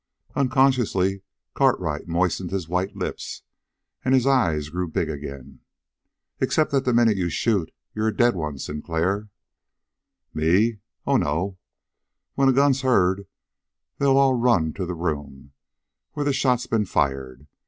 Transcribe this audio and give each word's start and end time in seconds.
Unconsciously 0.35 1.21
Cartwright 1.53 2.07
moistened 2.07 2.49
his 2.49 2.67
white 2.67 2.95
lips, 2.95 3.43
and 4.03 4.15
his 4.15 4.25
eyes 4.25 4.69
grew 4.69 4.87
big 4.87 5.11
again. 5.11 5.59
"Except 6.39 6.71
that 6.71 6.85
the 6.85 6.91
minute 6.91 7.17
you 7.17 7.29
shoot, 7.29 7.71
you're 7.93 8.07
a 8.07 8.17
dead 8.17 8.35
one, 8.35 8.57
Sinclair." 8.57 9.29
"Me? 10.33 10.79
Oh, 11.05 11.17
no. 11.17 11.59
When 12.33 12.49
a 12.49 12.51
gun's 12.51 12.81
heard 12.81 13.27
they'll 13.99 14.33
run 14.33 14.73
to 14.73 14.87
the 14.87 14.95
room 14.95 15.51
where 16.13 16.25
the 16.25 16.33
shot's 16.33 16.65
been 16.65 16.85
fired. 16.85 17.45